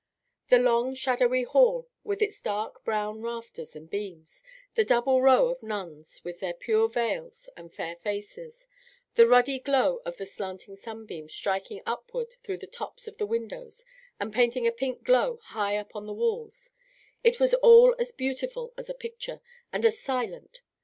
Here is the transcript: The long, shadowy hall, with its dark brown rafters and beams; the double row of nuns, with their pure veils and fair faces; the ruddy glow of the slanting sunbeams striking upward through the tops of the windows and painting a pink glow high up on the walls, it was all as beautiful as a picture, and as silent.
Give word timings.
The 0.47 0.57
long, 0.57 0.95
shadowy 0.95 1.43
hall, 1.43 1.87
with 2.03 2.23
its 2.23 2.41
dark 2.41 2.83
brown 2.83 3.21
rafters 3.21 3.75
and 3.75 3.87
beams; 3.87 4.41
the 4.73 4.83
double 4.83 5.21
row 5.21 5.49
of 5.49 5.61
nuns, 5.61 6.23
with 6.23 6.39
their 6.39 6.55
pure 6.55 6.89
veils 6.89 7.51
and 7.55 7.71
fair 7.71 7.95
faces; 7.97 8.65
the 9.13 9.27
ruddy 9.27 9.59
glow 9.59 10.01
of 10.03 10.17
the 10.17 10.25
slanting 10.25 10.75
sunbeams 10.75 11.35
striking 11.35 11.83
upward 11.85 12.33
through 12.41 12.57
the 12.57 12.65
tops 12.65 13.07
of 13.07 13.19
the 13.19 13.27
windows 13.27 13.85
and 14.19 14.33
painting 14.33 14.65
a 14.65 14.71
pink 14.71 15.03
glow 15.03 15.37
high 15.43 15.77
up 15.77 15.95
on 15.95 16.07
the 16.07 16.13
walls, 16.13 16.71
it 17.23 17.39
was 17.39 17.53
all 17.53 17.93
as 17.99 18.11
beautiful 18.11 18.73
as 18.79 18.89
a 18.89 18.95
picture, 18.95 19.39
and 19.71 19.85
as 19.85 19.99
silent. 19.99 20.61